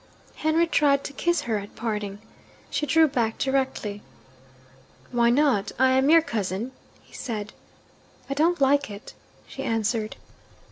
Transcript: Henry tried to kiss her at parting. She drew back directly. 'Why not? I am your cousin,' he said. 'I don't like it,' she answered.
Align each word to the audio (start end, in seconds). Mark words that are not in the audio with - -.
Henry 0.37 0.65
tried 0.65 1.03
to 1.03 1.13
kiss 1.13 1.41
her 1.41 1.59
at 1.59 1.75
parting. 1.75 2.17
She 2.71 2.87
drew 2.87 3.07
back 3.07 3.37
directly. 3.37 4.01
'Why 5.11 5.29
not? 5.29 5.71
I 5.77 5.91
am 5.91 6.09
your 6.09 6.23
cousin,' 6.23 6.71
he 7.03 7.13
said. 7.13 7.53
'I 8.27 8.33
don't 8.33 8.61
like 8.61 8.89
it,' 8.89 9.13
she 9.45 9.61
answered. 9.61 10.15